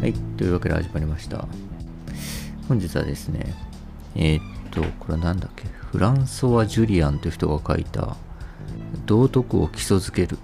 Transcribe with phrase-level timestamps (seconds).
[0.00, 1.44] はい、というわけで始まりました。
[2.68, 3.52] 本日はですね、
[4.14, 8.16] えー、っと、これは何だっけ、フランソワ・ジュリアンという人が書いた、
[9.06, 10.38] 道徳を基礎づける、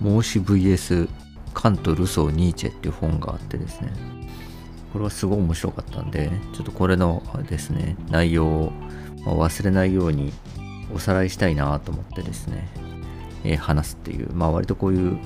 [0.00, 1.10] 孟子 VS
[1.52, 3.92] カント・ルソー・ニーチェっていう本があってですね、
[4.94, 8.72] これはすごい面白かったんで、ちょっとこれのですね、内容を
[9.26, 10.32] 忘れないように
[10.94, 12.66] おさらいしたいなと思ってですね、
[13.44, 15.18] えー、話すっていう、まあ割とこういう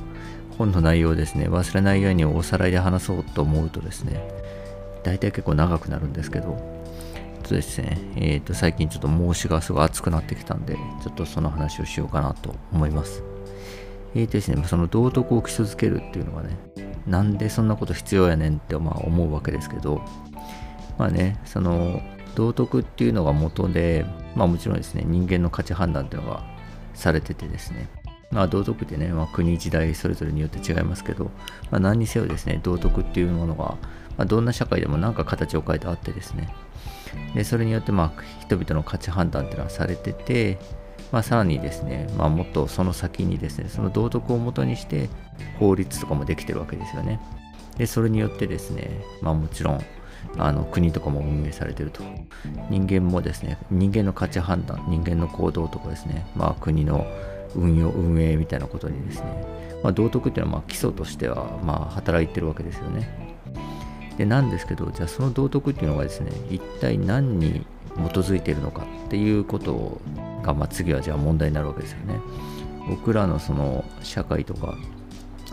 [0.59, 4.21] 本の内容ですね、忘れないようにおさらいで話そうと思うとですね、
[5.05, 6.79] 大体結構長くなるんですけど、
[7.45, 13.23] とですね、え、ー、と、最近ちょっと申しがすごい熱くなってきたんで、ちょっとその話をしようかなと思います。
[14.15, 16.57] えーとですね、その道徳を基礎づけるっていうのがね、
[17.07, 20.03] なんでそんなこと必要やねんってまあ思うわけですけど、
[20.99, 22.03] まあね、その
[22.35, 26.43] 道徳っていうのが元で、まあもちろんですね、人間の価値判断っていうのが
[26.95, 27.89] されててですね、
[28.31, 31.25] まあ道徳ってね、まあ、国時代それぞれによって違いますけど、
[31.71, 33.79] まあ、何にせよですね、道徳っていうものが、ま
[34.19, 36.49] あ、どんな社会でも何か形を変えてあってですね、
[37.35, 40.59] でそれによってまあ人々の価値判断っていうのはされてて、
[41.13, 45.09] まあ、さらにですね、まあ、もっとその先にですね、その道徳をもとにして
[45.59, 47.21] 法律とかもできてるわけですよね。
[47.79, 49.81] で、それによってですね、まあもちろん、
[50.37, 52.03] あの国とかも運営されてると。
[52.71, 57.07] 人間もですね、人間の価値判断、人間の行動とかですね、まあ国の
[57.55, 59.45] 運用、運営みたいなことにですね、
[59.83, 63.37] まあ、道徳っていうのはまあ基礎としてはま働いてるわけですよね。
[64.17, 67.65] で、なんですけど、じゃあその道徳っていうのがですね、一体何に
[67.97, 70.01] 基づいているのかっていうこと
[70.43, 72.21] が、まあ、次はじゃあ問題になるわけですよね。
[72.89, 74.77] 僕らのその社会とか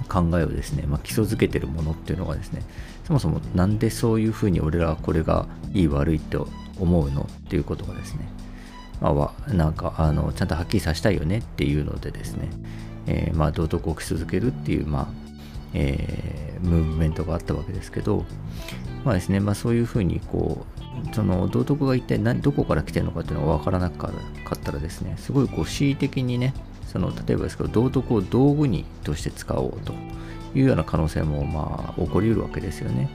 [0.07, 2.63] 考えをですね、まあ、基礎づけてるものっていうのがですね、
[3.03, 6.47] そもそもなんでそういうふうに俺らはこれがいい悪いと
[6.79, 8.27] 思うのっていうことがですね、
[9.13, 12.49] まあ、なんかあのちゃんとはっきりさせたいよねっていうのでですね、
[13.07, 15.07] えー、まあ道徳を基礎づけるっていう、まあ
[15.73, 18.25] えー、ムーブメントがあったわけですけど、
[19.03, 20.65] まあですね、まあ、そういうふうにこ
[21.11, 24.09] うその道徳が一体何どこから来てるのかっていうのが分からなか
[24.55, 26.53] ったらですねすごいこう恣意的にね
[26.87, 29.93] その例えばですけど道徳を道具にとして使おうと
[30.55, 33.09] いうような可能性もまあ起こりうるわけですよね。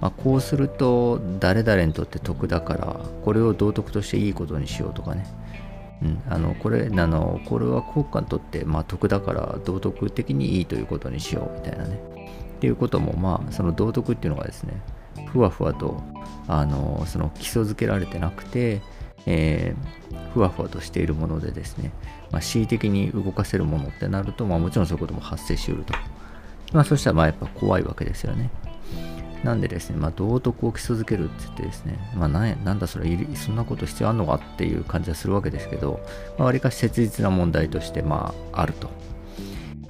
[0.00, 5.26] まあ、こうすると誰々にとって得だからこれを道徳としていいことにしようとかね、
[6.02, 12.00] うん、あのこれあのこれは国家にとってまあ得だから道徳的にいいということにしようみたいなね。
[12.58, 14.80] っていうこともまあその道徳っていうのがですね
[15.26, 16.02] ふわふわと
[16.48, 18.80] あのその基礎づけられてなくて、
[19.26, 21.92] えー、ふわふわとしているものでですね、
[22.30, 25.94] まあ、恣意的に動かせるものってなると、まあ、もちろんそういうことも発生しうると、
[26.72, 28.50] まあ、そしたらまあやっぱ怖いわけですよね。
[29.44, 36.00] なんでですね、まあ、道徳を基礎づけるって言ってですね、まあ、なんだそれ、そんなこと必要あんのかっていう感じはするわけですけど、
[36.38, 38.90] まあ、わりかし切実な問題として、まあ、あると。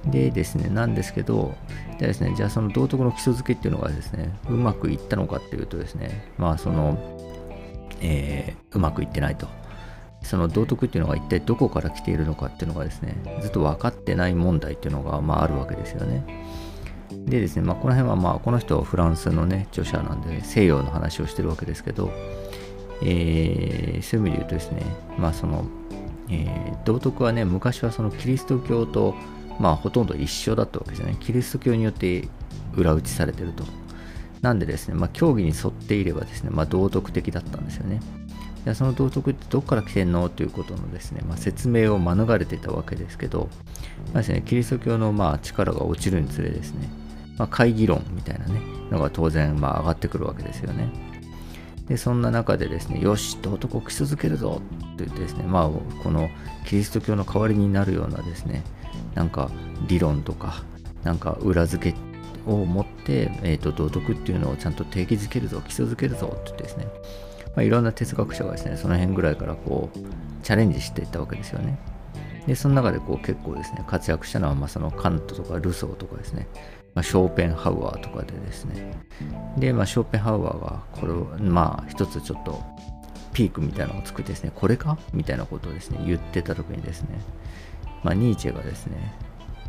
[0.05, 1.55] でですね、なんですけど、
[1.97, 6.97] じゃあですね、じゃあその道徳の基礎づけっていうのがですね、うまくいったのかっていうとですね、まあその、
[8.01, 9.47] えー、うまくいってないと。
[10.21, 16.23] その道徳っていうのが一体どこから来ているのかっていうのがですね、ずっと分かってない問題っていうのが、まあ、あるわけですよね。
[17.25, 22.11] でですね、まあ、この辺はまあこの人はフランスのね著者なんで、ね、西洋の話をしてるわけですけど、
[23.03, 24.83] えー、そういう意味で言うとですね、
[25.17, 25.65] まあその
[26.31, 29.15] えー、道徳はね昔はそのキリスト教と
[29.59, 31.17] まあほとんど一緒だったわけですね。
[31.19, 32.27] キリスト教によって
[32.75, 33.63] 裏打ちされてると。
[34.41, 37.99] なんでですね、まあ、教義に沿っていればですね、まあ、道徳的だったんですよね。
[38.65, 40.27] じゃその道徳ってどこから来てんの？
[40.29, 43.49] ということのですね、まあ、説明を免れてたわけですけど、
[44.13, 46.89] まあですね、キリスト教のまあ力が落ちるにつれですね、
[47.37, 48.61] まあ、会議論みたいなね、
[48.91, 50.89] のが当然まあ上がってくるわけですよね。
[51.87, 55.69] で、そんな中でですね、よし、道徳を基礎づけるぞって言ってですね、まあ、
[56.03, 56.29] この
[56.67, 58.63] キリスト教の代わりになるようなですね、
[59.15, 59.49] なんか
[59.87, 60.63] 理論とか、
[61.03, 61.97] なんか裏付け
[62.45, 66.85] を持って、えーと、道徳っていうのをちゃんと定義づけるぞ、基礎づけるぞって言ってですね、
[67.55, 69.99] まあ、いろんな哲学者がですね、その辺ぐらいからこう、
[70.43, 71.77] チャレンジしていったわけですよね。
[72.47, 76.47] で、その中でこう結構ですね、活躍したのは、まあ、そのカントとかルソーとかですね、
[76.95, 78.93] まあ、ショーペンハウアーとかでですね。
[79.57, 82.63] で、まあ、ショーペンハウアーがこれを、まあ、一つちょっと
[83.33, 84.97] ピークみたいなのを作ってですね、これか？
[85.13, 87.19] みたいなことをですね、言ってた時にですね、
[88.03, 89.13] まあ、ニーチェがですね、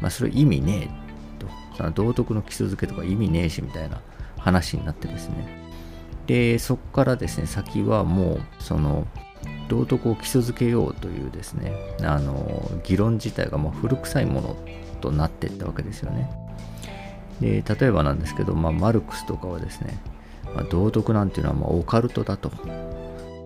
[0.01, 1.47] まあ、それ意味ねえと、
[1.77, 4.01] その道徳の基礎づけとか意味ねえしみたいな
[4.39, 5.60] 話になってですね、
[6.27, 9.07] で、そこからですね、先はもう、その、
[9.69, 11.73] 道徳を基礎づけようというですね、
[12.03, 14.57] あの、議論自体がもう古臭いもの
[15.01, 16.31] となっていったわけですよね。
[17.41, 19.99] で例えばなんですけど、まあ、マルクスとかはですね、
[20.55, 22.51] まあ、道徳なんていうのはまオカルトだと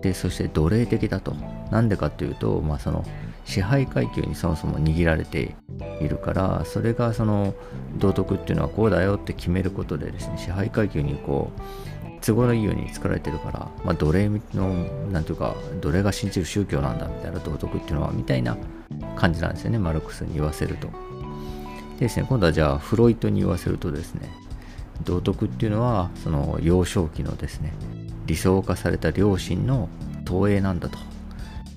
[0.01, 1.33] でそして奴隷的だと
[1.71, 3.03] なんでかっていうと、まあ、その
[3.45, 5.55] 支配階級にそもそも握られて
[6.01, 7.53] いるからそれがその
[7.97, 11.61] 道徳っていうのはこうだよって決めることでですね支配階級にこう
[12.25, 14.73] 都合のいいように作られてるから、まあ、奴隷の
[15.11, 18.57] なんていうか奴隷が信じる宗教なんだみたいな道徳っていうのはみたいな
[19.15, 19.77] 感じなんですよね。
[19.77, 20.87] マルクスに言わせると。
[21.99, 22.25] でですね。
[22.27, 24.29] 今度はじゃあフロイトに言わせるとですね
[25.03, 27.73] 道徳っていうのはその幼少期のですね
[28.25, 29.87] 理想化された両親の
[30.25, 30.97] 投影なんだと、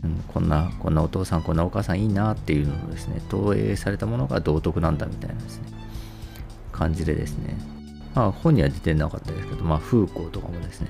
[0.05, 5.69] うん、こんなこんなお父さんこんなお母さんいいなっていうのをですね投影されたものが道徳なんだみたいなですね
[6.73, 7.78] 感じでですね。
[8.19, 10.89] まあ本には出てなかったですけどまあ風光とかもですね。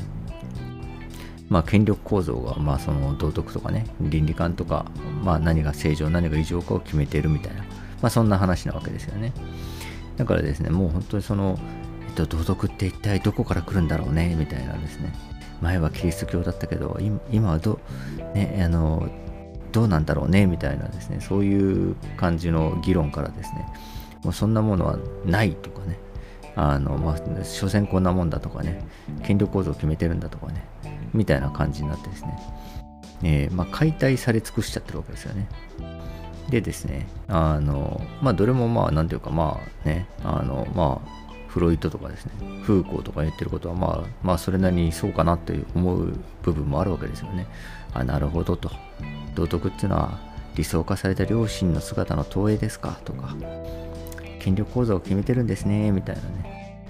[1.50, 4.86] まあ権力構造がまあその道徳とかね倫理観とか
[5.22, 7.64] まあ何が正常何が異常かを決めているみたいな
[8.00, 9.34] まあそんな話なわけですよね。
[10.16, 11.58] だからですねもう本当にその
[12.08, 15.12] えっと道徳って一体どこから来るんだろうねみたいなですね。
[15.60, 16.98] 前はキリスト教だったけど
[17.30, 17.78] 今はど,、
[18.32, 19.06] ね、あの
[19.72, 23.66] どうなんだろうねみたいなですねそういう感じの議論からですね
[24.22, 25.98] もうそんなものはないとかね。
[26.60, 28.84] あのまあ所詮こんなもんだとかね
[29.22, 30.64] 権力構造を決めてるんだとかね
[31.14, 32.38] みたいな感じになってですね、
[33.22, 35.48] えー、まあ、解体され尽くしちゃってるわけですよね
[36.50, 42.32] でですねあのまあどれもまあなんていうかまあねあのまあフロイトとかですね、
[42.62, 46.12] フーコーとか言ってることは、まあ、まあ、それなりにそうかなって思う
[46.42, 47.46] 部分もあるわけですよね。
[47.94, 48.70] あ、なるほどと。
[49.34, 50.18] 道徳っていうのは
[50.56, 53.00] 理想化された両親の姿の投影ですか？
[53.02, 53.34] とか、
[54.48, 56.82] 権力構造を決めてるんですね、みたいなね。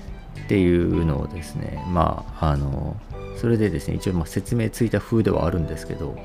[0.45, 2.97] っていうのをですね、まあ、あの、
[3.37, 6.17] それでですね、一応ま説明ついた風ではあるんですけど、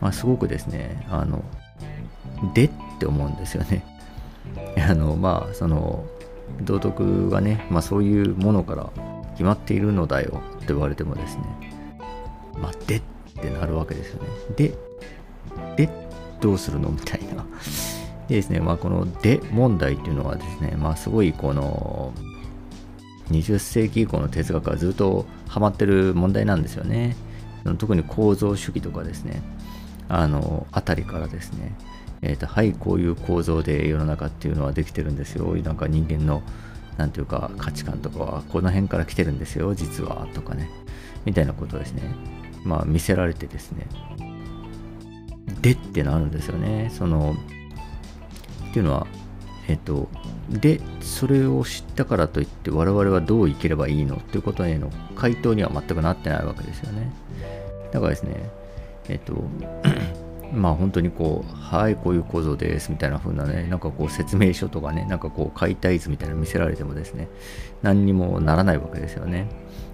[0.00, 1.44] まあ、すごくですね、あの、
[2.54, 2.70] でっ
[3.00, 3.84] て思うんですよね。
[4.88, 6.04] あの、まあ、その、
[6.62, 8.90] 道徳がね、まあ、そういうものから
[9.32, 11.42] 決まっているのだよって言われてもですね、
[12.60, 13.02] まあ、でっ
[13.40, 14.28] てなるわけですよね。
[14.56, 14.74] で、
[15.76, 15.88] で、
[16.40, 16.90] どうするの？
[16.90, 17.44] みたいな。
[18.32, 22.12] でですね、まあ、こので問題っていうのはですね、まあ、すごいこの
[23.30, 27.14] 20世紀以降の哲学はずっとハマってる問題なんですよね。
[27.78, 29.42] 特に構造主義とかですね、
[30.08, 31.74] あの、あたりからですね、
[32.22, 35.54] えーと、はいこういう構造で世の中っていうのはできてるんですよ。
[35.56, 36.42] なんか人間の
[36.96, 39.74] 何ていうか価値観とかはこの辺から来てるんですよ。
[39.74, 40.70] 実はとかね。
[41.24, 42.02] みたいなことをですね。
[42.64, 43.86] まあ見せられてですね。
[45.60, 46.90] でってなるんですよね。
[46.92, 47.36] その
[48.72, 49.06] っていうのは
[49.68, 50.08] えっ、と
[50.48, 54.16] でそれを知ったからといって我々はどう生きればいいの？
[54.16, 57.12] っていうことへの回答には全くなってないわけですよね
[57.92, 58.50] だからですね
[59.08, 59.34] えっ、と
[60.52, 67.28] まあ本当にこう、はい、こういう構造ですみたいな風なね、なんかこう説明書とかね、なんかこう解体図みたいなの見せられてもですね、
[67.80, 69.46] 何にもならないわけですよね。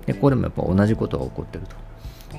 [0.06, 1.76] で、ここでもやっぱ同じことが起こってると。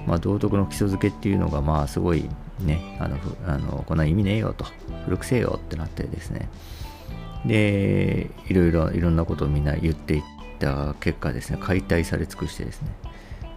[0.05, 4.65] まあ道徳の基礎づけっていうのがまあすごいね、あの、あのこんな意味ねえよと、
[5.05, 6.49] 古くせえよってなってですね、
[7.45, 10.23] で、いろいろ、いろんなことをみんな言っていっ
[10.59, 12.89] た結果ですね、解体され尽くしてですね、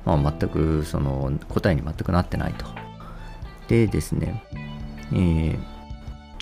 [0.05, 2.67] まあ全くその答えに全くなってないと。
[3.69, 4.45] でですね、
[5.13, 5.59] えー、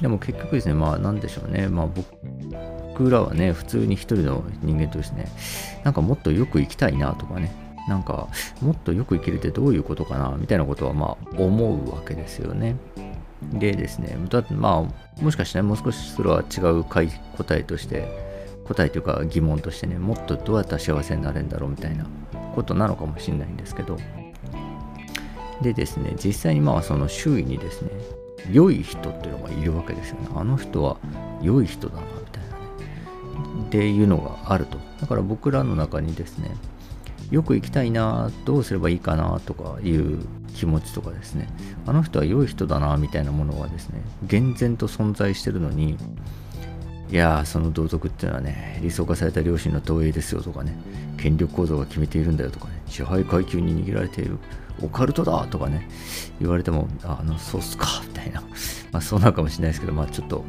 [0.01, 5.27] でも結局ですね、まあなんでしょうね、まあ僕らはね、普通に一人の人間とですね、
[5.85, 7.51] なんかもっとよく生きたいなとかね、
[7.89, 8.29] なんか
[8.61, 12.77] もっとよく生きるってどういうことかなみたいなことはまあ思うわけですよね。
[13.53, 14.17] でですね、
[14.51, 18.07] まあもしかして、ね、もう少しそれは違う答えとして、
[18.67, 22.07] 答えというか疑問としてね、もっとどうやったら幸せになれるんだろうみたいな
[22.55, 23.97] ことなのかもしれないんですけど、
[25.63, 27.91] でですね、実際にまあその周囲にですね、
[28.53, 30.29] 良い人っていうのがいるわけですよね。
[30.35, 30.97] あの人は
[31.43, 33.67] 良い人だな、みたいなね。
[33.67, 34.79] っていうのがあると。
[35.01, 36.51] だから僕らの中にですね、
[37.31, 40.19] よく行きたいな、どうすればいいかなとかいう
[40.55, 41.49] 気持ちとかですね、
[41.87, 45.97] あの人は良い人だな、みたいなものがですね、厳然と存在してるのに、
[47.11, 50.77] いやーその道徳っていうのはね、理想化された良心の投影ですよとかね、
[51.17, 54.39] 権力構造が決めているんだよとかね、支配階級に握られている
[54.83, 55.89] オカルトだとかね、
[56.41, 58.41] 言われても、あの、そうっすか、みたいな。
[58.93, 60.45] まあそうなのかもしれないですけど、まあちょっと、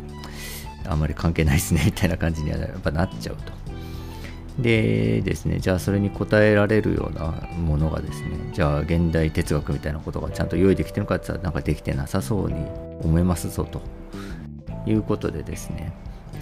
[0.87, 3.60] あんまり関係ないですね、みたいな感じにはやっぱなっちゃうと。
[4.61, 12.65] でですね、じゃあそれに答えられるようなものがですね、じゃあ現代哲学みたいなことがちゃんと用意できてるかって言ったら、なんかできてなさそうに
[13.01, 13.81] 思いますぞと
[14.85, 15.93] いうことでですね、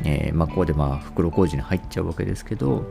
[0.03, 2.85] えー、まあここでまあ袋小路に入っちゃうわけですけど、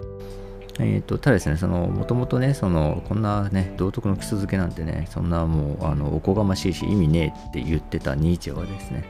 [0.80, 9.04] えーと、ただですね、もともとね、その、こんなね、道徳の基礎づけなんてね、そんなもう、あの、おこがましいし、意味ねえって言ってたニーチェはですね、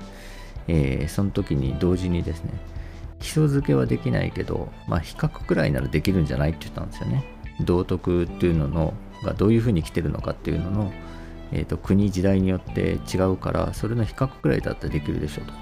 [0.66, 2.52] えー、その時に同時にですね、
[3.20, 7.24] 基礎づけはできないけど、まあ、比較くらいならできるんじゃないって言ったんですよね。
[7.60, 8.94] 道徳っていうのの
[9.24, 10.92] がどういうふうに来てるのかっていうのの、
[11.52, 15.52] えーと、国時代によって違うからそれの比較くらいだったらできるでしょうと。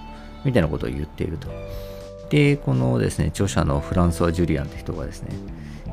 [0.45, 1.49] みたいなことを言っていると。
[2.31, 5.29] でこのですね著者のフランソワ・ジュリアンって人がですね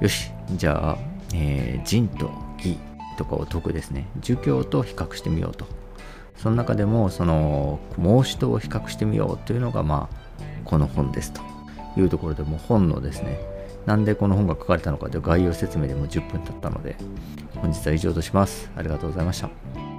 [0.01, 0.97] よしじゃあ、
[1.33, 2.79] えー、仁と義
[3.17, 5.65] とかを解くですね儒教と比較してみようと。
[6.35, 11.52] その中でもその孟子と比較してみようというのがまあこの本ですと。
[11.97, 13.39] いうところでも本のですね。
[13.85, 16.95] なんでこの本が書かれたのかという概要説明でも10分経ったので
[17.55, 18.71] 本日は以上とします。
[18.75, 19.92] ありがとうございました。